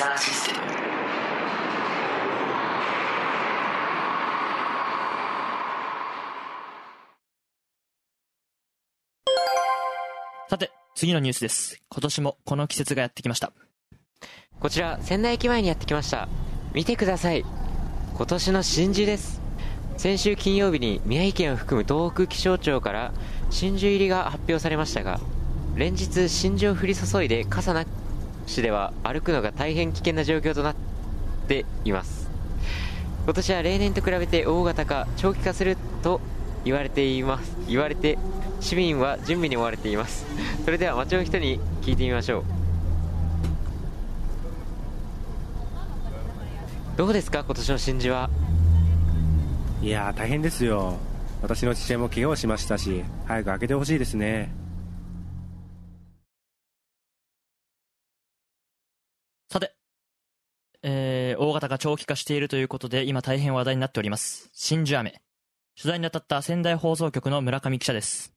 [0.00, 0.60] キサーシステム
[10.48, 11.82] さて、次のニュースです。
[11.90, 13.52] 今年もこの季節がやってきました。
[14.58, 16.28] こちら仙台駅前にやってきました
[16.72, 17.44] 見てください
[18.14, 19.40] 今年の真珠です
[19.96, 23.14] 先週金曜日に宮城県を含む東北気象庁から
[23.48, 25.18] 真珠入りが発表されましたが
[25.76, 27.86] 連日真珠を降り注いで傘な
[28.46, 30.74] しでは歩くのが大変危険な状況となっ
[31.48, 32.28] ています。
[33.24, 36.20] 今年は例年と比べて大型化長期化すると
[36.64, 37.56] 言われています。
[37.68, 38.18] 言われて
[38.60, 40.26] 市民は準備に追われています。
[40.64, 42.44] それでは街の人に聞いてみましょう。
[46.96, 47.44] どうですか？
[47.44, 48.28] 今年の真珠は。
[49.80, 50.98] いやー大変ですよ。
[51.40, 54.52] 私の父親も怪我をしましたし早く開けてほしいですね。
[60.82, 64.50] えー、大型が長期化しているということで、今大変話題になっております。
[64.52, 65.10] 真珠雨。
[65.76, 68.32] 取材に当たった仙台放送局の村上記者です。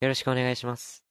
[0.00, 1.04] よろしくお願いします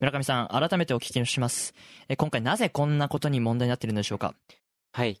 [0.00, 1.74] 村上さん、改めてお聞きします。
[2.08, 4.34] えー今回なぜこんなことに問題になっているのでしょうか？
[4.92, 5.20] はい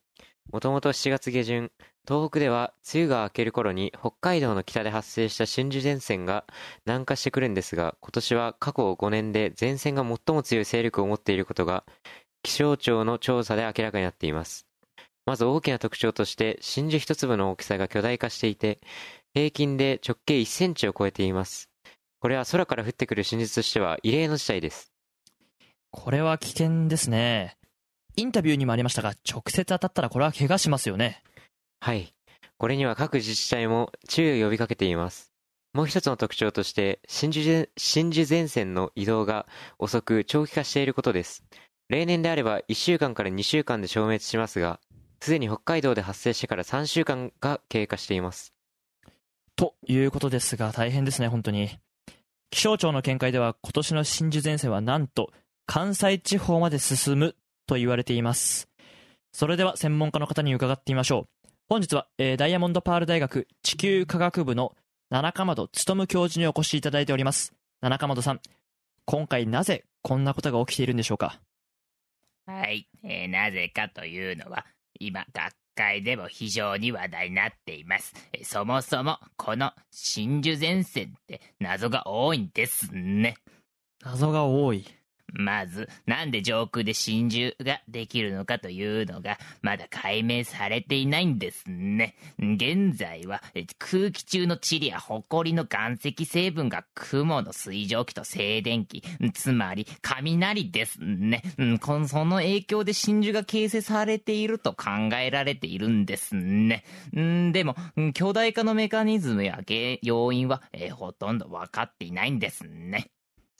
[0.52, 1.72] もともと7月下旬
[2.06, 6.44] 東北では梅雨が明ける頃に北海道の北で発生した真珠前線が
[6.86, 11.84] 南下してくるんですが今年は過去5年で前線が最も強い勢力を持っていることが
[12.46, 14.66] 気象庁の調査で明らかになっています
[15.26, 18.78] まず大きな特徴として真珠一粒の大きさが巨大化していて
[19.34, 21.68] 平均で直径1センチを超えています
[22.20, 24.96] これは空から降ってくる真珠としては異例の事態です
[25.96, 27.56] これは危険ですね。
[28.16, 31.22] インタビューにもありましたが、直接当たったらこれは怪我しますよね。
[31.80, 32.14] はい。
[32.58, 35.32] これには各自治体も注意を呼びかけています。
[35.72, 39.46] もう一つの特徴として、真珠前真珠前線の移動が
[39.78, 41.44] 遅く長期化していることです。
[41.88, 44.80] 例年であれば1週間から2週間で消滅しますが、
[45.20, 48.52] すでに北海道で発生してから3週間が経過しています。
[49.56, 51.78] ということですが、大変ですね、本当に。
[52.50, 55.32] 気象庁の見解では、今年の真珠前線はなんと、
[55.66, 57.36] 関西地方まで進む
[57.66, 58.68] と言われています。
[59.32, 61.48] それでは専門家の方に伺ってみましょう。
[61.68, 64.76] 本日は、えーダイヤモンドパール大学地球科学部の
[65.10, 67.52] 七かまど勉教授にお越しいただいております。
[67.80, 68.40] 七かまどさん、
[69.04, 71.40] 今回なぜこんなことが起きているんでしょうか？
[72.46, 74.64] はい、えーなぜかというのは、
[75.00, 78.14] 今、学会でも非常に話題になっています。
[78.32, 83.36] えーそもそも、この真珠前線って謎が多いんですね。
[84.04, 84.86] 謎が多い。
[85.32, 92.14] まず、なんで上空で真珠ができるのかというのが、まだ解明されていないんですね。
[92.38, 93.42] 現在は、
[93.78, 99.02] 空気中の塵や埃の岩石成分が雲の水蒸気と静電気、
[99.34, 101.42] つまり雷ですね。
[102.08, 106.84] その影響で真珠が形成されていると考えられているんですね。
[107.12, 107.74] でも、
[108.14, 109.60] 巨大化のメカニズムや
[110.02, 110.62] 要因は、
[110.92, 113.10] ほとんど分かっていないんですね。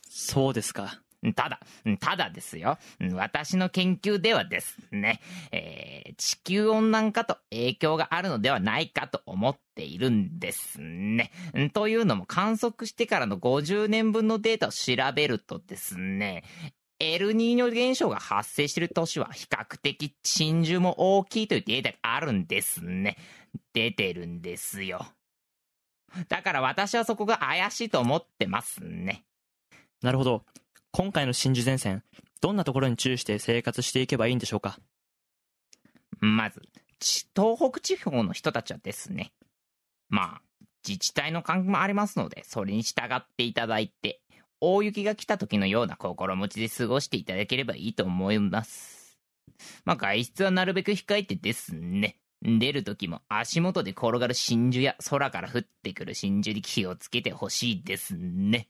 [0.08, 1.02] そうですか。
[1.34, 1.60] ただ、
[1.98, 2.78] ただですよ。
[3.12, 5.20] 私の研究ではですね、
[5.52, 11.30] えー地球温暖化と影響があるのではないかと思っているんですね。
[11.72, 16.44] というのも観測してからの50年分のデータを調べるとですね、
[16.98, 23.16] エルニーニョ現象が発生している年は比較的真珠も大きいというデータがあるんですね。
[23.74, 25.06] 出てるんですよ。
[26.28, 29.24] だから私はそこが怪しいと思ってますね。
[30.02, 30.44] なるほど。
[30.98, 32.02] 今回の真珠前線、
[32.40, 34.78] どんなところに注意して生活していけばいいんでしょうか？
[36.20, 36.62] まず、
[37.36, 39.34] 東北地方の人たちはですね、
[40.08, 40.40] まあ、
[40.88, 44.22] 自治体の関係もありますので、それに従っていただいて、
[44.62, 49.18] 大雪が来た時のような心持ちで過ごしていただければいいと思います。
[49.84, 58.68] まあ、外出はなるべく控えてですね、出る時も足元で転がる真珠や空から降ってくる真珠に気をつけてほしいですね。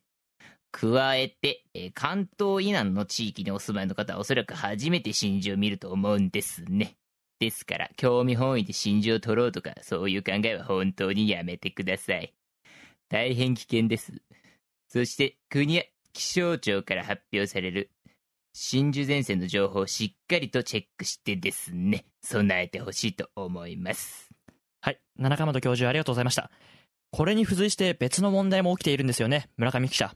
[0.72, 6.96] 加えて、え関東以南の地域にお住まいの方はおそらく初めて真珠を見ると思うんですね。
[7.38, 12.34] ですから、興味本位で真珠を取ろうとか、そういう考えは本当にやめてください。
[13.08, 14.12] 大変危険です。
[14.88, 15.82] そして、国や
[16.12, 17.90] 気象庁から発表される
[18.58, 24.30] 真珠前線の情報をしっかりとチェックしてですね、備えてほしいと思います。
[24.80, 25.00] はい。
[25.18, 26.50] 七鎌本教授ありがとうございました。
[27.10, 30.14] これに付随して別の問題も起きているんですよね、村上記者。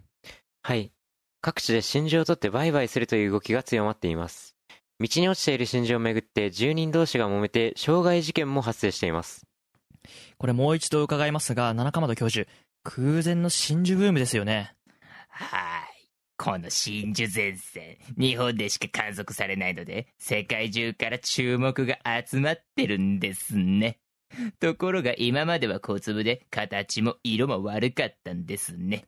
[0.62, 0.92] はい。
[1.40, 4.56] 各地で真珠を取って売買するという動きが強まっています。
[5.00, 9.46] 道に落ちている真珠をめぐって住人同士が揉めて傷害事件も発生しています。
[10.36, 12.50] これもう一度伺いますが、七鎌本教授、
[12.82, 14.74] 空前の真珠ブームですよね。
[15.28, 16.00] はい。
[16.36, 23.98] この真珠前線、日本でしか観測されないので、世界中から注目が集まってるんですね。
[24.58, 29.04] ところが今までは小粒で形も色も悪かったんですね。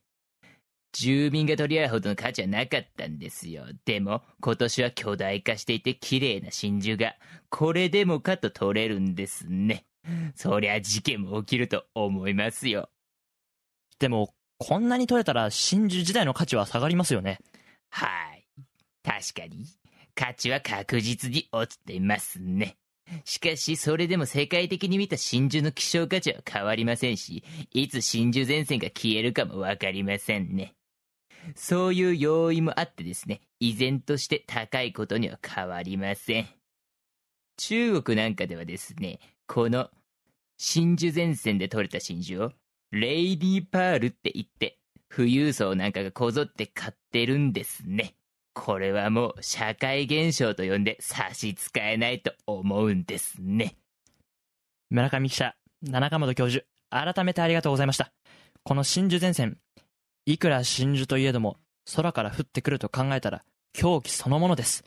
[0.93, 3.65] 住民が取り合うほどの価値はなかったんですよ。
[3.85, 7.15] でも今年は巨大化していて綺麗な真珠が
[7.51, 9.87] これでもかと取れるんですね。
[10.35, 12.91] そりゃ事件も起きると思いますよ。
[13.99, 17.39] でも、こんなに取れたら真珠自体の価値は下がりますよね。
[17.91, 18.47] はい。
[19.03, 19.67] 確かに、
[20.15, 22.77] 価値は確実に落ちていますね。
[23.25, 30.75] しかし、それでも世界的に見た真珠の希少価値は変わりませんし、いつ真珠前線が消えるかもわかりませんね。
[31.55, 36.49] そういう要因もあってですね、依然として高いことには変わりません。
[37.57, 39.91] 中国なんかではですね、この
[40.59, 42.53] 真珠前線で取れた真珠を、
[42.91, 44.79] レイディーパールって言って、
[45.15, 48.15] 富裕層なんかがこぞって買ってるんですね。
[48.55, 53.77] これはもう社会現象と呼んで差し支えないと思うんですね。
[54.91, 58.13] 村上記者、七鎌本教授、改めてありがとうございました。
[58.63, 59.59] この真珠前線、
[60.25, 61.57] いくら真珠といえども、
[61.97, 63.43] 空から降ってくると考えたら、
[63.73, 64.85] 狂気そのものです。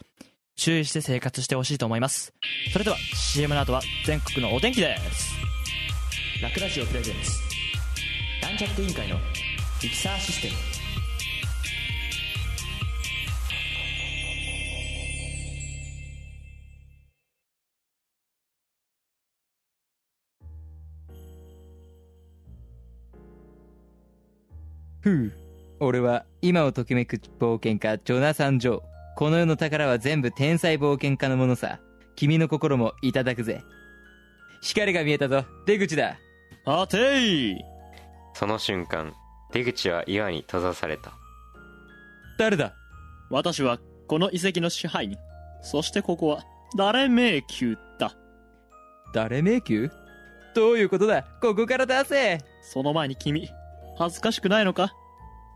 [0.55, 2.33] 注意して生活してほしいと思います。
[2.71, 5.35] それでは、CM の後は全国のお天気です。
[6.41, 7.31] ラクラジオプレゼンツ。
[8.41, 9.15] ランチャット委員会の
[9.83, 10.74] ミキサーシステム。
[25.05, 25.31] ふう。
[25.79, 28.81] 俺は今をときめく冒険家ジョナサン・ジョー。
[29.15, 31.79] この世の宝は全部天才冒険家のものさ。
[32.15, 33.61] 君の心もいただくぜ。
[34.61, 35.45] 光が見えたぞ。
[35.67, 36.17] 出口だ。
[36.65, 37.55] あてい
[38.33, 39.13] その瞬間、
[39.53, 41.13] 出口は岩に閉ざされた。
[42.39, 42.73] 誰だ？
[43.29, 45.19] 私はこの遺跡の支配人。
[45.61, 46.43] そしてここは、
[46.75, 48.15] 誰迷宮だ。
[49.13, 49.91] 誰迷宮？
[50.55, 51.27] どういうことだ？
[51.41, 53.47] ここから出せその前に君、
[53.97, 54.93] 恥ずかしくないのか？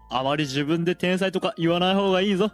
[0.09, 2.51] あまり自分で天才とか言わない方がいいぞ。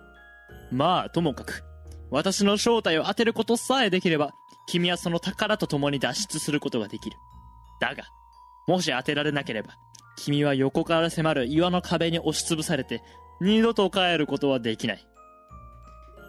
[0.72, 1.64] まあ、ともかく、
[2.12, 4.34] 私の正体を当てることさえできれば、
[4.68, 7.18] 君はその宝と共に脱出することができる。
[7.80, 8.04] だが、
[8.68, 9.76] もし当てられなければ、
[10.18, 13.02] 君は横から迫る岩の壁に押しつぶされて、
[13.42, 15.08] 二度と帰ることはできない。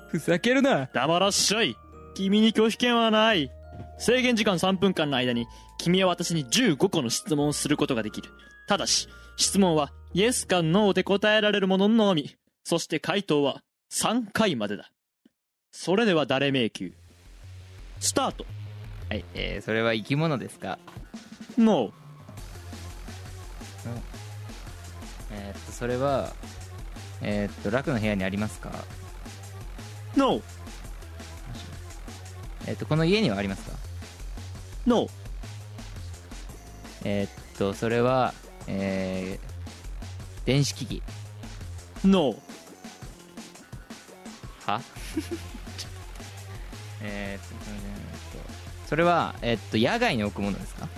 [0.09, 1.77] ふざけるな黙らっしゃい
[2.15, 3.51] 君に拒否権はない
[3.99, 5.47] 制限時間3分間の間に
[5.79, 8.31] 君は私に15個の質問をすることができる。
[8.69, 12.37] ただし質問はイエスかノーで答えられるもののみ。
[12.65, 14.91] そして回答は3回までだ。
[15.71, 16.93] それでは誰迷宮？
[18.01, 18.45] スタート。
[19.09, 20.79] はい、えー、それは生き物ですか？
[21.57, 21.93] ノー
[25.31, 26.33] えーっと、それは、
[27.23, 28.73] えーっと、楽の部屋にありますか？
[30.17, 30.43] ノー
[32.67, 33.76] えーっと、この家にはありますか？
[34.87, 35.11] ノー
[37.05, 38.33] えーっと、それは、
[38.67, 41.03] えー、電子機器。
[42.05, 42.35] ノ
[44.67, 44.81] ーは？
[47.03, 48.19] えーっと、それでえーっ
[48.83, 50.89] とそれは、えーっと、野外に置くものですか？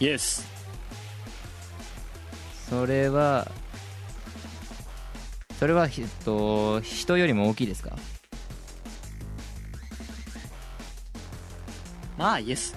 [0.00, 0.46] イエス
[2.68, 3.50] それは、
[5.58, 7.96] それは、ひえっと、人よりも大きいですか？
[12.16, 12.76] まあイエス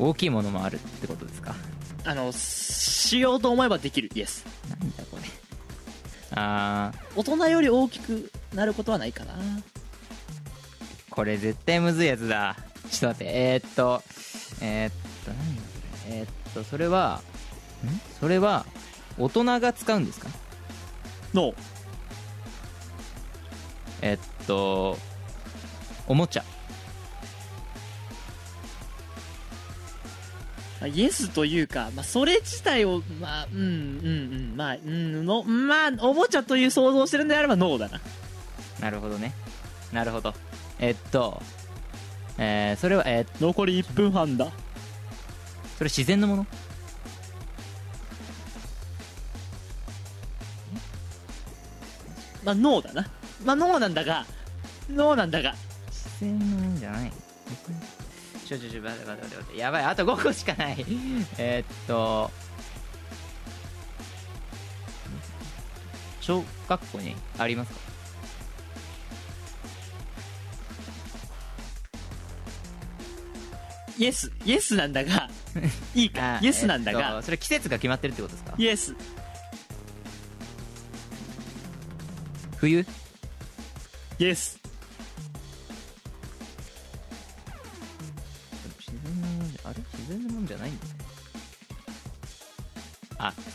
[0.00, 1.54] 大きいものもあるってことですか？
[2.04, 4.10] あのしようと思えばできる。
[4.14, 5.22] イエスなんだこれ。
[6.32, 9.34] あー、大人より大きくなることはないかな。
[11.10, 12.56] これ絶対むずいやつだ。
[12.90, 14.02] ちょっと待って、えー、っと、
[14.62, 14.92] えー、っ
[15.24, 16.16] と、何だそれ？
[16.16, 17.20] えー、っと、それは、
[17.84, 17.88] ん？
[18.18, 18.64] それは、
[19.18, 20.28] 大人が使うんですか？
[21.34, 21.54] ノー
[24.02, 24.96] えーっと、
[26.06, 26.44] おもちゃ。
[30.80, 33.68] まあイエスというか、まあ、それ自体を、まあ、うん、うん、う
[34.54, 38.00] ん、まあ、うん、の、まあ、おもちゃという想像をしてるんであればノーだな。
[38.80, 39.34] なるほどね
[39.92, 40.32] なるほど
[40.78, 41.42] えっと
[42.38, 44.46] えー、それはえー残り1分半だ。
[45.76, 46.46] それ自然のもの？
[52.44, 53.06] まあ、ノーだな。
[53.44, 54.24] まあ、ノーなんだが、
[54.88, 55.54] ノーなんだが。
[55.90, 56.49] 自然
[58.50, 59.58] ちょちょちょ待って待って待って。
[59.60, 60.84] やばいあと5個しかない。
[61.38, 62.28] えーっと。
[66.20, 67.78] 小学校にありますか？
[73.98, 75.28] イエス、イエスなんだが、
[75.94, 77.16] いいか、イエスなんだえーっが。
[77.20, 78.54] と、それ季節が決まってるってことですか？
[78.58, 78.96] イエス、
[82.56, 82.84] 冬？
[84.18, 84.59] イエス。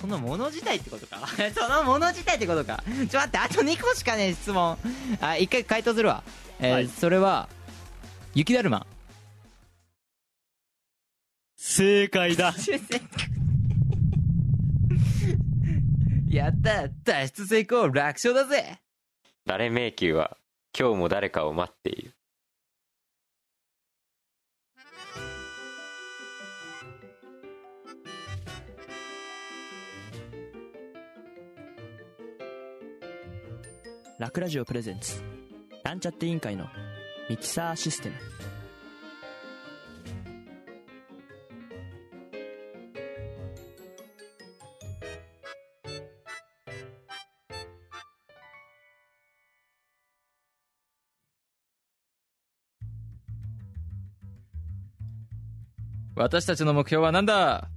[0.05, 1.17] そのもの自体ってことか。
[1.55, 2.83] そのもの自体ってことか。
[2.85, 4.77] ちょっと待ってあと2個しかねえ質問。
[5.19, 6.23] あ一回回答するわ。
[6.59, 6.87] えーはい。
[6.87, 7.49] それは
[8.35, 8.85] 雪だるま。
[11.57, 12.53] 正解だ。
[16.29, 18.79] やった脱出成功楽勝だぜ。
[19.47, 20.37] 誰迷宮は
[20.77, 22.14] 今日も誰かを待っている
[34.17, 35.21] ラクラジオプレゼンツ。
[35.83, 36.67] なんちゃって委員会の
[37.29, 38.15] ミキサーシステム。
[56.15, 57.67] 私たちの目標は何だ？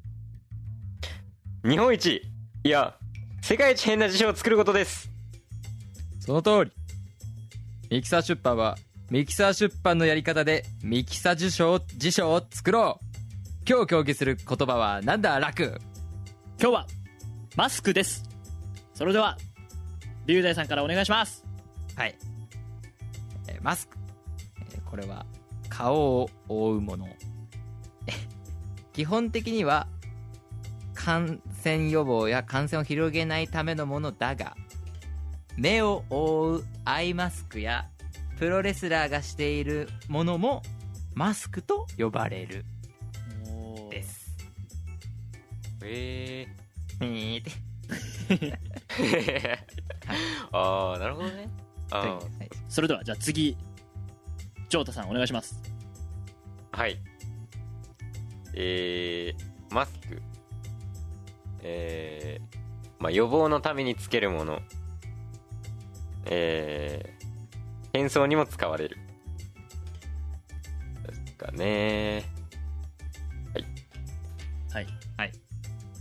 [1.64, 2.22] 日本一
[2.62, 2.94] いや
[3.42, 5.10] 世界一変な辞書を作ることです
[6.28, 6.72] その通り。
[7.88, 8.76] ミキサー出版は
[9.10, 13.06] ミキサー出版のやり方でミキサ辞書を辞書を作ろう。
[13.66, 15.40] 今日競技する言葉は何だ？
[15.40, 15.80] 楽。
[16.60, 16.86] 今日は
[17.56, 18.28] マスクです。
[18.92, 19.38] それでは
[20.26, 21.46] 龍大さんからお願いします。
[21.96, 22.14] はい、
[23.48, 23.96] えーマスク、
[24.70, 25.24] えーこれは
[25.70, 27.08] 顔を覆うもの。
[28.06, 28.12] え
[28.92, 29.86] 基本的には
[30.92, 34.54] 感染予防や感染を広げないためのものだが
[35.58, 37.88] 目を覆うアイマスクや
[38.38, 40.62] プロレスラーがしているものも
[41.14, 42.64] マスクと呼ばれる。
[43.90, 44.36] です。
[45.82, 46.46] へ
[47.00, 47.40] えー。
[47.40, 48.58] って
[49.00, 49.58] え
[50.52, 51.50] ああなるほどね。
[51.90, 52.50] あーはい。
[52.68, 53.56] それではじゃあ次
[54.68, 55.60] ジョータさんお願いします。
[56.70, 57.00] はい。
[58.54, 60.22] えー、マスク。
[61.62, 62.56] えー、
[63.00, 64.60] まあ予防のためにつけるもの
[66.30, 68.98] えー、変装にも使われる。
[71.06, 72.24] ですかね。
[73.54, 73.66] はい。
[74.72, 74.86] はい。
[75.14, 75.32] はい、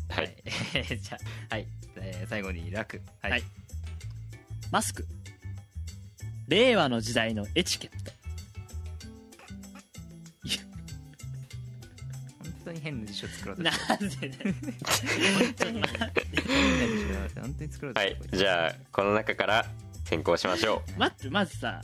[0.10, 1.18] はい、 じゃ
[1.50, 3.02] あ、はい、えー最後に楽。
[3.22, 3.32] はい。
[3.32, 3.44] はい。
[4.72, 5.06] マスク。
[6.48, 8.12] 令和の時代のエチケット。
[12.44, 14.38] 本当に変な辞書作ろうとなしてんでね。
[14.44, 14.54] る。
[15.60, 15.94] 変な辞
[17.36, 18.30] 書本当に作ろうとはしてる。
[18.34, 18.38] い。
[18.38, 19.66] じゃあこの中から
[20.08, 21.82] 選考しましょ待ってまずさ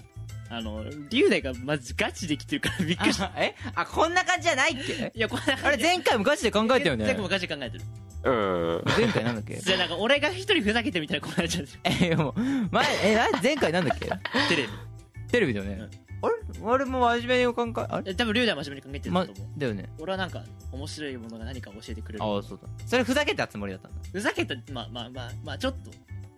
[0.49, 3.25] あの龍大がまずガチできてるからびっくりした。
[3.25, 3.55] あえ？
[3.73, 5.11] あ、こんな感じじゃないっけ？
[5.15, 7.05] いやこんなあれ、前回もガチで考えたよね。
[7.05, 7.83] 全部ガチで考えてる
[8.23, 8.83] ううん。
[8.85, 9.55] 前回なんだっけ？
[9.55, 12.39] じゃあなんか俺が一人ふざけてみたいなこの間え、もう、
[12.71, 14.05] 前、え、な前回なんだっけ？
[14.47, 14.69] テレビ。
[15.29, 15.89] テレビだよね。
[16.21, 16.35] あれ？
[16.61, 18.11] 俺も真面目に考え、あれ？
[18.11, 19.89] え多分龍大は真面目に考えてるま、と思う、だよね。
[19.97, 22.23] 俺はなんか面白いものが何か教えてくれる。
[22.23, 22.59] ああ、そう。
[22.61, 22.69] だ。
[22.85, 23.97] それふざけたつもりだったんだ。
[24.11, 25.89] ふざけたまあまあまあまあちょっと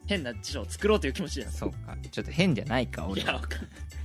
[0.07, 1.95] 変な辞書を作ろうという気持ちですそうか。
[2.11, 3.27] ちょっと変じゃないか、い俺は。
[3.27, 3.61] やわかん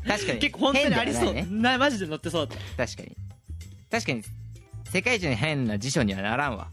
[0.06, 0.38] ない確かに。
[0.38, 3.16] 結構本当にありそうないねなマジで載ってそうだっ確かに。
[3.90, 4.22] 確かに、
[4.90, 6.70] 世界一の変な辞書にはならんわ。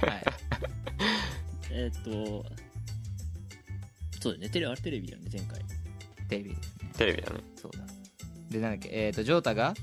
[0.00, 0.24] はい。
[0.24, 0.32] た
[1.70, 2.44] えーっと
[4.20, 5.58] そうだよねテレあれテレビだよね前回
[6.28, 6.90] テレビですね。
[6.96, 7.84] テレビだねそうだ。
[8.50, 9.74] で、なんだっけ、えっ、と、ジョータが、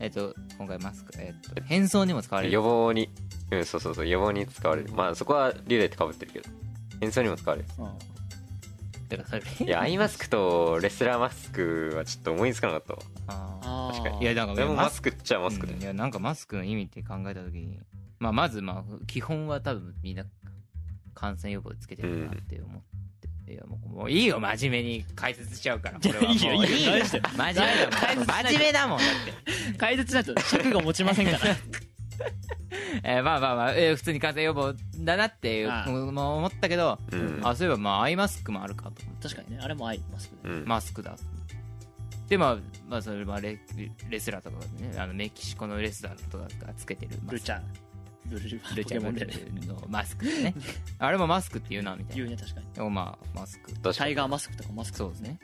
[0.00, 2.52] えっ、と、今回マスク、えっ、と、変装にも使われる。
[2.54, 3.08] 予防に
[3.50, 4.92] うんそうそうそう予防に使われる。
[4.92, 6.48] まあそこは龍大ってかぶってるけど。
[7.00, 7.68] 変装にも使われる。
[7.78, 7.98] うん。
[9.08, 12.98] だからそれ、いやアイマスクとレスラーマスクはちょっと思いつかなかったわ。
[13.28, 13.96] ああー。
[13.96, 14.18] 確かに。
[14.20, 17.78] ーいや、なんか、でもマスククっちゃマスクで、いや、なんかマスクの意味って考えたときに、
[18.20, 20.24] まあ、まず、まあ、基本は多分みんな
[21.14, 22.90] 感染予防でつけてるなって思って。
[23.50, 26.92] いやもうもういいよ真面目に解説しちゃうから これはいいよいいよ。
[26.92, 28.26] 大丈夫真面目だもん。
[28.26, 28.98] 真面目だもん。
[28.98, 29.08] だっ
[29.72, 29.74] て。
[29.76, 31.56] 解説だと 尺が持ちませんから
[33.04, 37.40] えーまあまあまあ、えー普通に感染予防だなってああもうもう思ったけど、うん。
[37.42, 39.02] あそういえばまあアイマスクもあるかと。
[39.22, 40.64] 確かにねあれもアイマスクでうん。
[40.66, 41.16] マスクだ
[42.28, 43.58] でまあまあそれまあレ
[44.08, 47.60] レスラーとかねあのメキシコのレスラーとかがつけてるルチャ
[48.26, 49.26] ブルールチャポケモンで
[49.66, 50.54] のマスクね。
[51.00, 52.24] あれもマスクって言うなみたいな。
[52.24, 52.66] 言うね確かに。
[52.72, 53.72] でもまあマスク。
[53.92, 54.98] タイガーマスクとかマスク。
[54.98, 55.38] そうですね。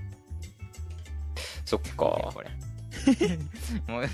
[1.64, 1.96] そっか。
[1.96, 2.50] これ。
[3.92, 4.08] もう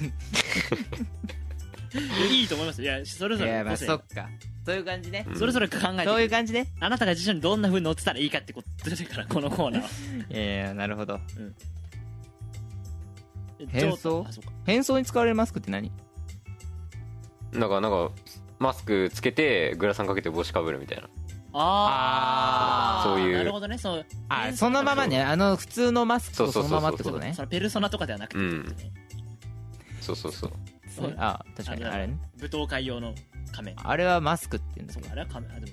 [2.31, 2.83] いいと思います。
[2.83, 4.29] いやそれぞいやまあれ個性そっか。
[4.65, 5.39] そういう感じね、うん。
[5.39, 6.69] それぞれ考えてそういう感じね。
[6.81, 9.89] あなたが辞書にどんな風に載ってたらいいかってことだからこのコーナーは。
[10.31, 11.21] いやいやなるほど。
[13.59, 14.27] え変装？
[14.65, 15.91] 変装に使われるマスクって何？
[17.53, 18.11] なんかなんか
[18.59, 21.09] マスクつけてグラサンかけて帽子かぶるみたいな。
[21.55, 23.37] ああそういう。
[23.37, 24.07] なるほどねそう。
[24.29, 25.23] あそのままね。
[25.23, 27.35] あの普通のマスクとそのままってことね。
[27.35, 28.77] そのペルソナとかではなくてうん。
[30.01, 30.53] そうそうそう
[30.95, 32.19] そうあ確かにあれね。
[32.39, 33.15] 舞踏会用の
[33.53, 33.77] 仮面。
[33.89, 35.01] あれはマスクって言うんだけ？
[35.01, 35.57] どあれは仮面。
[35.57, 35.67] あでも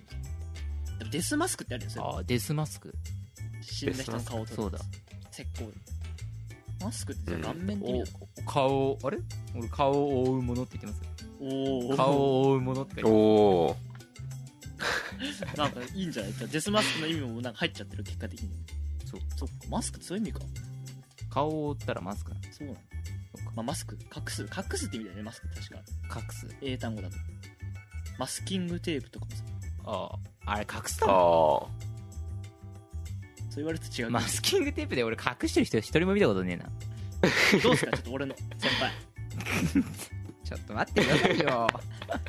[1.00, 2.06] でもデスマスクってあるよそれ。
[2.06, 2.94] あデスマスク？
[3.62, 4.80] 死んだ人の顔を撮るそうだ。
[5.32, 5.72] 石膏。
[6.82, 8.06] マスクってじゃあ顔面で見る
[8.40, 9.18] お顔をあれ？
[9.56, 11.26] 俺顔を覆うものって言ってます。
[11.42, 13.76] おお顔を覆うものっておお
[15.58, 16.34] なんかいいんじゃない？
[16.50, 18.50] デスマスクの意味もなんか入っちゃってる結果的に。
[19.06, 19.20] そう。
[19.36, 20.46] そっかマスクってそういう意味か。
[21.30, 22.44] 顔を覆ったらマスクなの。
[22.52, 22.80] そうなの
[23.60, 25.75] まあ、マスク隠す隠すって意味だよねマスク確か。
[26.18, 26.48] 隠す。
[26.62, 27.18] 英単語だと。
[28.18, 29.44] マスキングテープとかもさ。
[29.86, 30.10] あ
[30.46, 30.54] あ。
[30.54, 31.20] あれ隠すだもんあ
[33.50, 36.70] そう言われると違う、マスキングテープで俺隠してる人一人も見たことねえな。
[37.62, 38.94] どうすかちょっと俺の先輩。
[40.46, 41.68] ちょっと待ってくださいよ。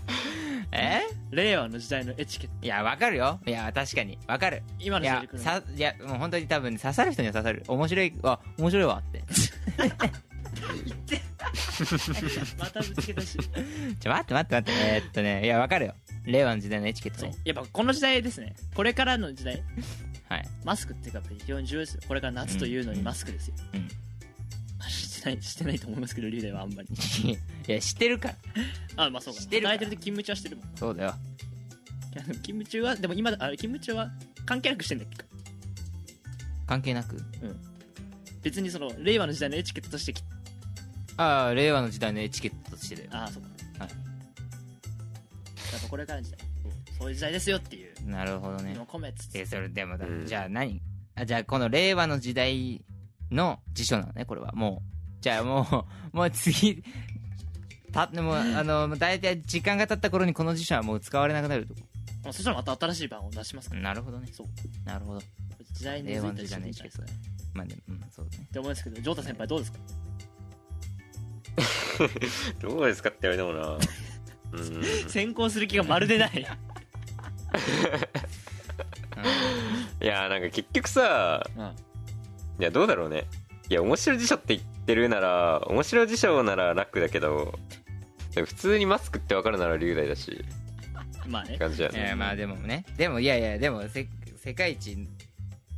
[0.73, 1.03] え？
[1.31, 2.57] 令和の時代のエチケット。
[2.61, 3.39] いやわかるよ。
[3.47, 4.19] いや確かに。
[4.27, 4.63] わかる。
[4.81, 5.45] いや今の時代で来るの。
[5.45, 7.63] さいやもう本当に多分刺さる人には刺さる。
[7.69, 9.23] 面白いあ面白いわって
[12.59, 14.73] またぶつけたしちょ待って待って待って。
[14.73, 15.95] えーっとねいやわかるよ。
[16.25, 17.37] 令和の時代のエチケットそうね。
[17.45, 18.55] やっぱこの時代ですね。
[18.75, 19.63] これからの時代。
[20.29, 20.49] はい。
[20.65, 22.03] マスクっていうかやっぱり非常に重要ですよ。
[22.07, 23.89] これから夏というのにマスクですよ、うん。
[24.89, 26.89] してないしてないと思いますけどリレーはあんまり。
[26.93, 27.37] い
[27.73, 28.29] や知ってるか？
[28.97, 29.41] らあまあそうか。
[29.41, 29.69] してるか？
[29.71, 30.77] ら働いてる時勤務中はしてるもん。
[30.77, 31.15] そうだよ。
[32.13, 34.11] いや勤務中はでも今あ勤務中は
[34.47, 35.25] 関係なくしてんだっけ
[36.67, 37.21] 関係なく？
[38.43, 40.23] 別にその令和の時代のエチケットとしてき
[41.21, 43.11] ああ令和の時代のエチケットとしてだよ。
[43.13, 43.49] ああそうか。
[43.85, 43.91] はい。
[45.73, 46.41] やっぱこれからの時代。
[46.63, 48.09] そうそういう時代ですよっていう。
[48.09, 48.75] なるほどね。
[48.75, 49.37] のを込めつつ。
[49.39, 50.27] えそれでもだ、うん。
[50.27, 50.81] じゃあ何？
[51.17, 52.83] あじゃあこの令和の時代
[53.31, 54.53] の辞書なのねこれは。
[54.53, 56.83] もうじゃあもう もう次
[57.93, 61.75] たでもあの大体時間が経った頃にこの辞書はもう使われなくなると。
[62.23, 63.83] まあそしたらまた新しい版を出しますから。
[63.83, 64.29] なるほどね。
[64.33, 64.47] そう。
[64.87, 65.23] なるほど。
[65.73, 67.09] 時代に根令和の時代のエチケットだ
[67.55, 68.45] まあでもうんそうだね。
[68.49, 69.79] って思うんですけどジョータ先輩どうですか？
[69.79, 70.10] あ
[72.61, 73.79] どうですかって言われてもな。
[74.53, 74.83] うん。
[75.09, 76.31] 先行する気がまるでない
[80.01, 81.65] いやなんか結局さうん。
[81.67, 81.71] い
[82.59, 83.27] やどうだろうね。
[83.69, 87.59] いや面白辞書って言ってるなら面白辞書なら楽だけど
[88.35, 90.45] でも普通にマスクって分かるなら龍大だし。
[91.27, 91.59] まあね。
[91.59, 92.85] 感じだよいやねまあでもね。
[92.97, 94.97] でもいやいやでもせ世界一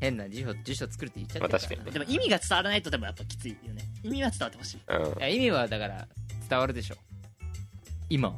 [0.03, 3.83] 変な辞書辞書作るって言っちゃってるから、まあ確かにでも意味が伝わらないとでもやっぱきついよね。
[4.03, 4.81] 意味は伝わってほしい。
[4.89, 5.19] うん。
[5.19, 6.09] いや意味はだから
[6.51, 6.97] 伝わるでしょ。
[8.11, 8.37] 今。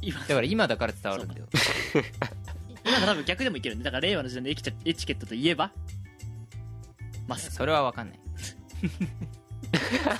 [0.00, 0.20] 今。
[0.20, 1.46] だから今だから伝わるんだよ。
[2.86, 3.82] 今が多分逆でもいけるね。
[3.82, 5.72] だから令和の時代のエチエチケットといえば
[7.26, 7.56] マスク。
[7.56, 8.20] それは分かんない。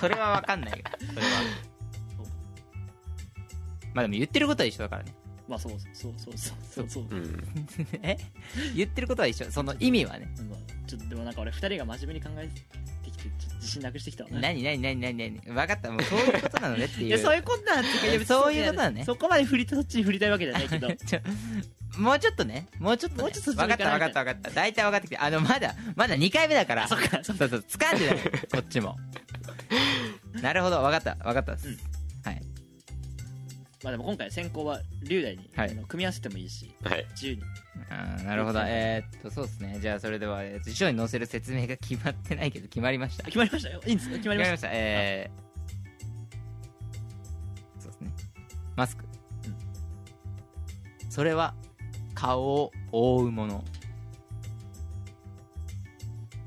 [0.00, 0.79] それは分かんないよ。
[0.98, 1.26] それは。
[3.94, 5.14] まあでも言ってることは一緒だからね
[5.49, 7.05] まあそうそうそうそうそうそう。
[7.11, 7.45] うん。
[8.03, 8.19] え？
[8.75, 9.51] 言ってることは一緒。
[9.51, 10.29] その意味はね。
[10.51, 14.31] まあちょっとでもなんか俺二人が真面目に考えてきてちょっと自信なくしてきたわ。
[14.31, 15.41] ね何何何何何？
[15.41, 15.91] 分かった。
[15.91, 17.07] もうそういうことなのねっていう。
[17.07, 19.05] い やそういうことなんですけどそういうことだね。
[19.05, 20.89] そこまで振りそっちに振りたいわけじゃないけど。
[20.97, 21.21] ちょ
[21.99, 22.45] もうちょっと。
[22.45, 24.51] ねもうちょっと、ね、もうちょっとそっち分かった分かった分かった。
[24.51, 26.89] 大体分かってきてあのまだまだ2回目だから。
[26.89, 27.23] そっか。
[27.23, 27.65] そそうそう。
[27.69, 28.19] 掴んでない。
[28.53, 28.97] こっちも。
[30.43, 30.83] なるほど。
[30.83, 31.15] 分かった。
[31.25, 31.79] 分かったっす、うん。
[32.25, 32.56] はい
[33.85, 35.71] まあでも今回先行は龍大に、はい。
[35.71, 37.07] あの組み合わせてもいいしはい。
[37.11, 37.43] 自由に。
[37.91, 38.61] あーなるほど。
[38.65, 39.79] えー、っとそうですね。
[39.81, 43.25] じゃあそれでは、えー、と辞書に載せる説明が決まってないけど決まりました。
[43.25, 43.81] あ決まりましたよ。
[43.87, 44.69] いいんですか決まりまし決まりました。
[44.73, 48.11] えー、そうですね。
[48.77, 49.05] マスク、
[51.11, 51.55] それは
[52.15, 53.65] 顔を覆うもの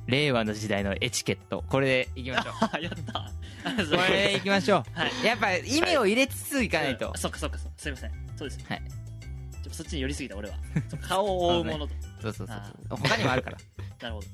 [0.10, 1.64] 令和の時代のエチケット。
[1.70, 2.70] これでいきましょう。
[2.70, 3.20] た やった。
[3.20, 3.32] あ
[3.76, 5.12] これでいきましょう、はい。
[5.24, 7.78] やっぱ意味を入れつついかないと、うんそっかそっかそっか。
[7.78, 8.12] すいません。
[8.36, 8.82] そうですはい。
[8.82, 10.56] ちょっとそっちに寄りすぎた俺は。
[10.90, 11.94] そう顔を覆うものと。
[12.22, 13.58] そうそうそうあ他にもあるから。
[14.02, 14.28] なるほど。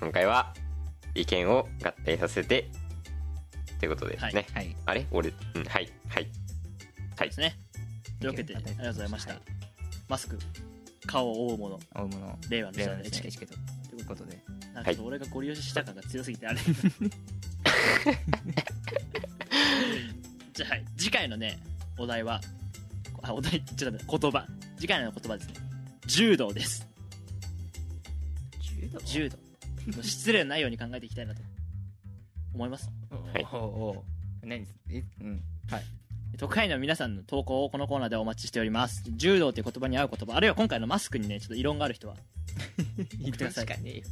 [0.00, 0.54] 今回は
[1.14, 2.68] 意見を合体させて。
[3.78, 4.34] ということでね、はい。
[4.34, 4.76] はい。
[4.86, 5.06] あれ？
[5.10, 5.32] 俺？
[5.54, 5.64] うん。
[5.64, 5.90] はい。
[6.08, 6.28] はい。
[7.16, 7.28] はい。
[7.28, 7.58] ですね。
[8.18, 9.60] というわけでありがとうございました、はい
[10.10, 10.36] マスク
[11.06, 11.80] 顔を覆うもの。
[11.94, 13.54] 大物令和の時令和の代のエチケッエチケット。
[13.90, 14.36] ということで。
[14.36, 16.60] トなんか俺がご利用しした感が強すぎてあれ。
[20.52, 21.58] じゃあ、はい、次回のね
[21.98, 22.40] お題は
[23.22, 24.46] あお題ちょっと待って言葉。
[24.76, 25.54] 次回の言葉ですね。
[26.06, 26.86] 柔道です。
[28.60, 29.00] 柔道？
[29.00, 29.38] 柔道。
[30.02, 31.42] 失礼のないように考えていきたいなと
[32.54, 32.90] 思います。
[33.10, 33.46] はい。
[33.52, 35.04] おうおう何え？
[35.20, 35.42] うん。
[35.70, 35.99] はい
[36.40, 39.02] 特派員の皆さんの投稿をこのコーナーでお待ちしております。
[39.14, 42.16] 柔道という言葉に合う言葉あるいは今回のマスクにねちょっと異論がある人は。
[42.96, 43.66] 送ってください。
[43.66, 44.02] 確かね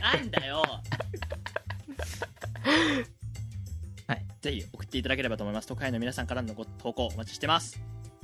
[0.00, 0.62] なんだよ。
[4.06, 4.24] はい。
[4.42, 5.66] ぜひ送っていただければと思います。
[5.66, 7.82] 特派員の皆さんからのご投稿お待ちしてます。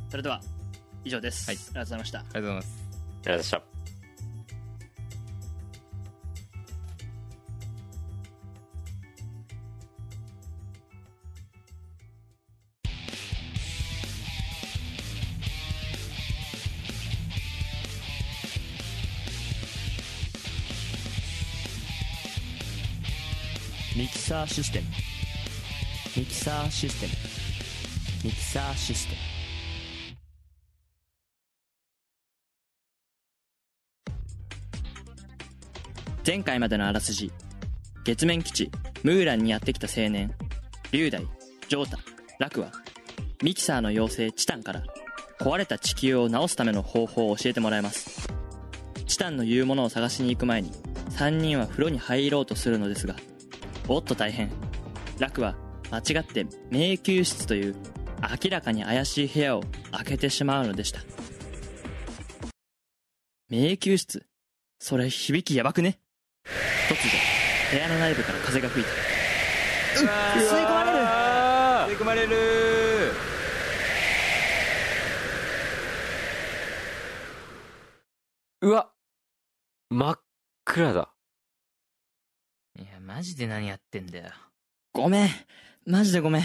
[0.09, 0.41] それでは
[1.05, 1.57] 以上です、はい。
[1.57, 2.21] ありがとうございました。
[2.21, 2.69] ありがとうございます。
[2.69, 3.78] ありがとうございました
[24.29, 24.85] サーシステム。
[26.15, 27.13] ミキサーシステム。
[28.27, 30.17] ミキサーシステム。
[36.27, 37.33] 前回までのあらすじ。
[38.05, 38.71] 月面基地
[39.03, 40.31] ムーランにやってきた青年。
[40.93, 41.23] 龍大
[41.67, 41.97] ジョータ
[42.39, 42.71] ラクは
[43.43, 44.83] ミキサーの妖精チタンから
[45.41, 48.29] 壊れた地球を直すための方法を教えてもらいます。
[49.07, 50.71] チタンの言うものを探しに行く前に
[51.13, 53.17] 3人は風呂に入ろうとするのですが
[53.91, 54.51] おっと大変。
[55.19, 55.57] ラクは
[55.91, 57.77] 間違って迷宮室という
[58.45, 61.01] 明らかに怪しい部屋を開けてしまうのでした。
[63.49, 64.27] 迷宮室？
[64.79, 65.99] それ響きやばくね？
[66.89, 67.01] 突如
[67.73, 68.91] 部屋の内部から風が吹いて
[69.97, 70.07] 吸い
[70.67, 70.99] 込まれる。
[71.89, 72.37] 吸い込まれる。
[78.61, 78.91] うわ。
[79.89, 80.21] 真っ
[80.65, 81.11] 暗だ。
[83.09, 84.27] マジで何やってんだよ
[84.93, 85.29] ごめん
[85.87, 86.43] マジでごめん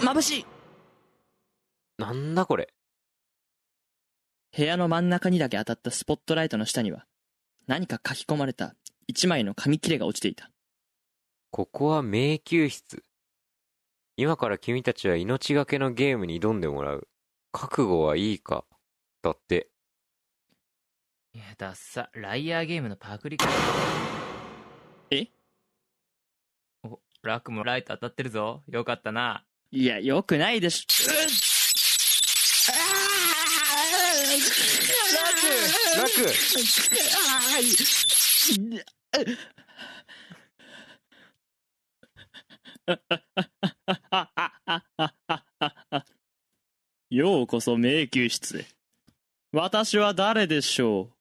[0.00, 0.46] 眩しい
[1.98, 2.72] なんだこれ。
[4.56, 7.04] 部屋の真ん中にだけ当たったスポットライトの下には
[7.66, 8.74] 何か書き込まれた
[9.06, 10.50] 一枚の紙切れが落ちていた
[11.50, 13.04] ここは迷宮室。
[14.16, 17.06] 今から君たちは命がけのゲームに挑んでもらう。
[17.52, 18.64] 覚悟はいいか。
[19.20, 19.68] だって。
[21.32, 22.10] いやダッサ。
[22.14, 23.46] ライアーゲームのパクリか。
[25.10, 25.28] え？
[26.82, 28.62] おラクもライト当たってるぞ。
[28.68, 29.44] よかったな。
[29.70, 30.86] いやよくないでし
[35.96, 36.10] ラク。
[47.10, 48.66] ようこそ迷宮室へ。
[49.52, 51.19] 私は誰でしょう？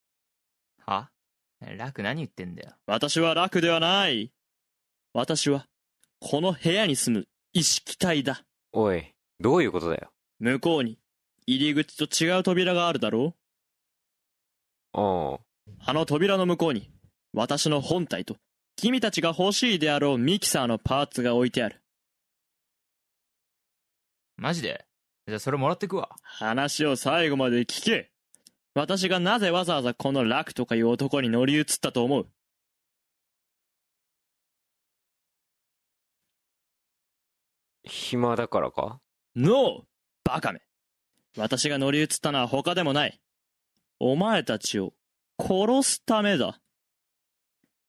[1.60, 2.74] はラク何言ってんだよ。
[2.86, 4.32] 私は楽ではない。
[5.14, 5.66] 私は
[6.20, 8.44] この部屋に住む意識体だ。
[8.72, 10.12] おい、どういうことだよ。
[10.40, 11.00] 向こうに
[11.46, 13.36] 入り口と違う扉があるだろ
[14.94, 15.00] う。
[15.00, 15.40] ああ。
[15.86, 16.92] あの扉の向こうに
[17.34, 18.38] 私の本体と
[18.76, 21.82] 君たちが欲しいであろうミキサーのパーツが置いてある。
[24.38, 24.86] マジで？
[25.28, 26.10] じゃあそれもらってくわ。
[26.24, 28.12] 話を最後まで聞け
[28.76, 32.28] 私がなぜわざわざこの楽とかいう男に乗り移ったと思う？
[37.84, 39.00] 暇だからか？
[39.36, 39.82] ノー
[40.24, 40.62] バカめ。
[41.38, 43.20] 私が乗り移ったのは他でもない。
[44.00, 44.94] お前たちを
[45.40, 46.60] 殺すためだ。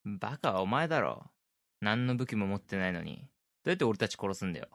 [0.04, 1.30] バカはお前だろ。
[1.80, 3.18] 何の武器も持ってないのに。
[3.18, 3.22] ど
[3.66, 4.68] うやって俺たち殺すんだよ。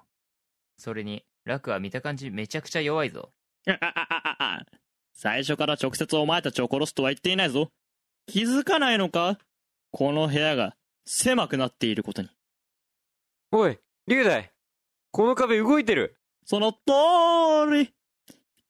[0.78, 3.32] それにラクは見た感じめちゃくちゃ弱いぞ
[5.16, 7.72] 最初から直接お前たちを殺すとは言っていないぞ。
[8.28, 9.38] 気づかないのか？
[9.92, 10.76] この部屋が
[11.06, 12.30] 狭くなっていることに。
[13.52, 14.52] おい、龍大。
[15.12, 16.18] この壁動いてる。
[16.46, 16.78] その通
[17.72, 17.94] り。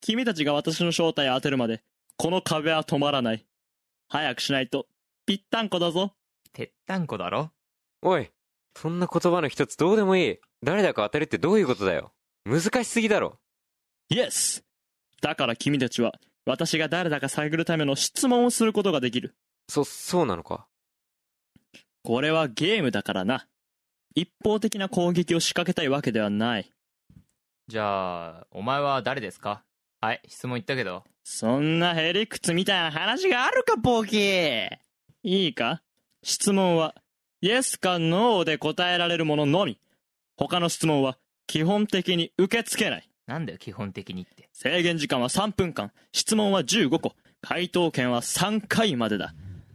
[0.02, 1.82] 君たちが私の正体を当てるまで
[2.16, 3.46] この壁は止まらない。
[4.08, 4.86] 早くしないと
[5.26, 6.14] ぴったんこだぞ。
[6.54, 7.50] ぺったんこだろ？
[8.04, 8.30] おい、
[8.78, 10.38] そんな言葉の一つどうでもいい。
[10.62, 12.12] 誰だか当てるってどういうことだよ。
[12.46, 13.40] 難しすぎだろ。
[14.10, 14.64] イエス
[15.22, 16.14] だから君たちは
[16.46, 19.36] 私が誰だか探るための質問をすることができる。
[19.68, 20.68] そ、そうなのか？
[22.04, 23.48] これはゲームだからな。
[24.14, 26.72] 一方的な攻撃を仕掛けたいわけではない。
[27.68, 29.64] じゃあお前は誰ですか？
[30.02, 31.04] はい質問言ったけど。
[31.24, 34.18] そんなへりくつみたいな話があるか、ポーキ。
[34.18, 34.70] ー
[35.24, 35.82] いいか？
[36.22, 36.94] 質問は、
[37.42, 39.80] イエスかノーで答えられるもののみ。
[40.38, 43.10] 他の質問は、基本的に受け付けない。
[43.28, 44.50] なんだよ、基本的にって。
[44.54, 45.92] 制限時間は3分間。
[46.12, 47.16] 質問は15個。
[47.42, 49.34] 回答権は3回までだ。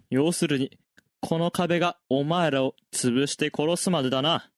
[0.08, 0.78] 要するに、
[1.20, 4.50] この壁がお前らを潰して殺すまでだな。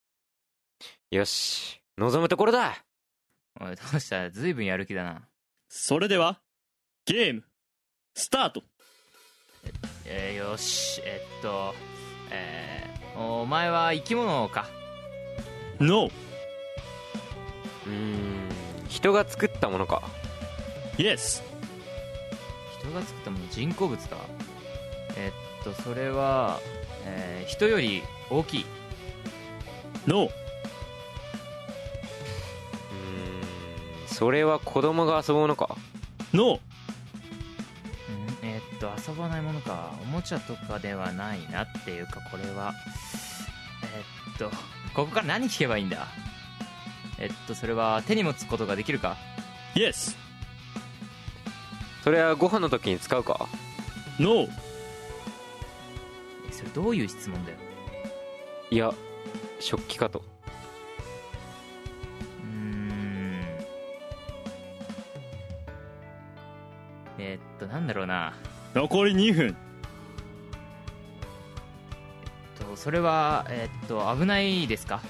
[1.10, 2.84] よし、望むところだ
[3.60, 4.30] おい、どうした？
[4.30, 5.28] ずいぶんやる気だな。
[5.68, 6.40] それでは、
[7.04, 7.44] ゲーム、
[8.14, 8.62] スタート
[10.06, 11.74] えー、よし、えっと、
[12.30, 14.66] えー、お前は生き物か。
[15.80, 16.12] ノー、
[17.86, 18.51] うーん、
[18.92, 20.02] 人が作ったものか？
[20.98, 21.42] イエス、
[22.78, 24.18] 人が作ったもの、人工物か？
[25.16, 26.60] えっと、それは、
[27.06, 28.66] えー、人より大きい。
[30.06, 30.30] ノー、うー
[34.04, 35.74] ん、それは子供が遊ぶものか？
[36.34, 36.60] ノー、
[38.42, 39.94] うんえっと、遊ばないものか。
[40.02, 42.74] おもちゃとかではないなっていうか、これは、
[43.84, 43.86] え
[44.34, 44.50] っと、
[44.94, 46.06] ここから何聞けばいいんだ？
[47.22, 49.16] えっと、それは手に持つことができるか？
[49.76, 50.18] イエス、
[52.02, 53.46] それはご飯の時に使うか？
[54.18, 54.48] ノー、
[56.50, 57.58] えそれどういう質問だよ？
[58.70, 58.92] いや、
[59.60, 60.24] 食器かと。
[62.42, 63.40] うーん。
[67.18, 68.34] えっと、なんだろうな。
[68.74, 69.46] 残り2分。
[69.46, 69.50] え
[72.64, 75.00] っと、それは、えっと、危ないですか？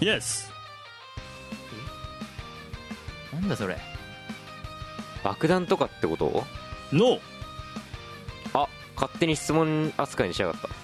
[0.00, 0.51] イエス、
[3.42, 3.76] なんだそれ。
[5.22, 6.44] 爆弾とかってこと？
[6.92, 7.20] ノー、
[8.54, 10.68] あ、勝手に質問扱いにしやがった。
[10.68, 10.74] そ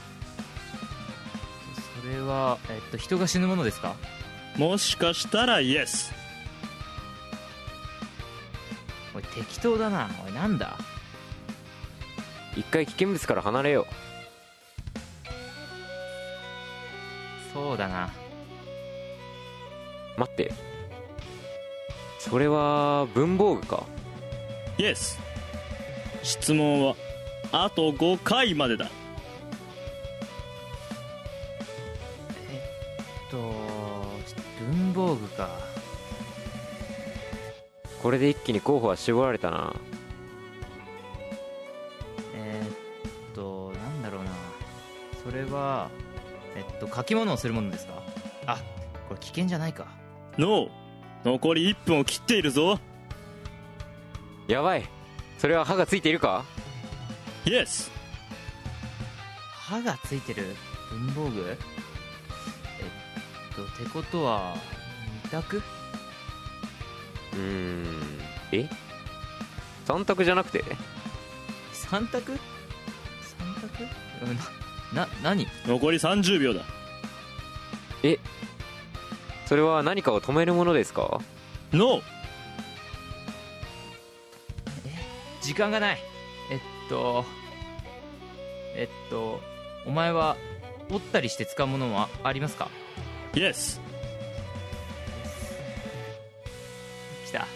[2.09, 3.95] れは、えっと、人が死ぬものですか？
[4.57, 6.13] もしかしたらイエス、
[9.15, 10.09] おい、適当だな。
[10.27, 10.77] おい、なんだ？
[12.57, 13.95] 一回危険物から離れよそう
[23.15, 23.85] 文房具か？
[24.79, 25.19] イエス。
[26.23, 26.95] 質問は、
[27.53, 28.89] あと5回までだ。
[32.51, 32.57] え
[33.29, 33.39] っと、
[34.61, 35.49] 文房具か。
[38.03, 39.75] これで一気に候補は絞られたな。
[42.35, 44.31] えっと、なんだろうな。
[45.25, 45.91] それは、
[46.57, 48.03] えっと、書き物をするものですか？
[48.47, 48.59] あ、
[49.09, 49.87] これ危険じゃないか。
[50.39, 50.71] ノー。
[51.25, 52.79] 残り1分を切っているぞ。
[54.49, 54.89] やばい。
[55.39, 56.45] それは歯がついているか？
[57.45, 57.91] イエス。
[59.53, 60.57] 歯がついてる？
[60.91, 61.47] 文房具？
[61.47, 61.57] えっ
[63.55, 64.57] と、ってことは、
[65.25, 65.63] 二択？
[67.35, 67.87] うーん。
[68.53, 68.69] え？
[69.85, 70.65] 三択じゃなくて？
[71.73, 72.39] 三択？
[73.39, 73.85] 三択？
[74.23, 74.27] う
[74.95, 75.47] んな、な、何？
[75.67, 76.63] 残り30秒だ。
[78.03, 78.19] え？
[79.45, 81.21] それは何かを止めるものですか？
[81.73, 82.01] ノ
[85.49, 85.99] 時間がない。
[86.51, 87.25] えっと、
[88.77, 89.41] えっと、
[89.87, 90.37] お前は
[90.91, 92.69] 折ったりして使うものはありますか？
[93.35, 93.81] イエス。
[97.25, 97.47] 来た。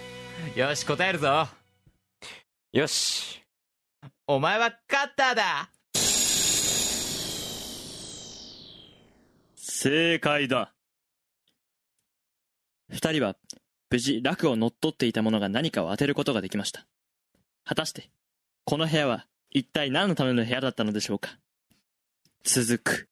[0.58, 1.46] よし、答えるぞ。
[2.72, 3.42] よし。
[4.26, 5.70] お前はカッターだ
[9.54, 10.72] 正解だ。
[12.90, 13.36] 二人は、
[13.90, 16.86] 無事、楽を乗っ取っていたものが何かを当てることができました。
[17.64, 18.10] 果たして、
[18.64, 21.38] この部屋は、一体何のための部屋だったのでしょうか？
[22.42, 23.08] 続く。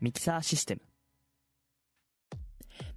[0.00, 0.89] ミキサーシステム。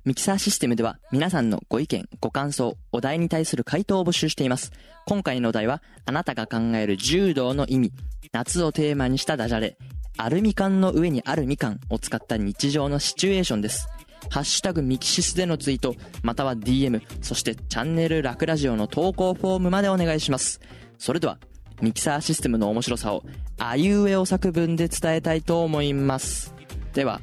[0.06, 4.74] ミキサーシステムでは皆さんのご意見、ご感想、お題に対する回答を募集しています。
[5.06, 7.94] 今回のお題は、あなたが考える柔道の意味、
[8.34, 9.78] 夏をテーマにしたダジャレ、
[10.18, 13.88] アルミ缶の上にあるみかんを使った日常のシチュエーションです。
[14.30, 20.60] ハッシュタグミキシスでのツイート、または DM、そしてチャンネルラクラジオの投稿フォームまでお願いします。
[20.98, 21.38] それでは、
[21.82, 23.24] ミキサーシステムの面白さを、
[23.58, 26.54] あいうえお作文で伝えたいと思います。
[26.94, 27.22] では、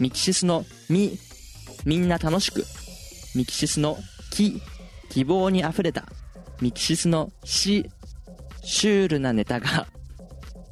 [0.00, 1.18] ミキシスのみ、
[1.84, 2.64] みんな楽しく。
[3.34, 3.98] ミキシスの
[4.30, 4.60] き、
[5.10, 6.04] 希望に溢れた。
[6.60, 7.90] ミキシスのし、
[8.62, 9.86] シュールなネタが。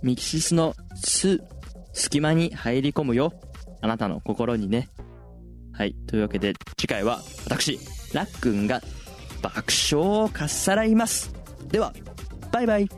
[0.02, 1.40] ミキシスのす、
[1.92, 3.32] 隙間に入り込むよ。
[3.80, 4.88] あなたの心にね。
[5.72, 5.94] はい。
[6.06, 7.78] というわけで、次回は私、
[8.12, 8.82] ラックンが
[9.42, 11.32] 爆笑をかっさらいます。
[11.68, 11.92] では
[12.52, 12.88] バイバイ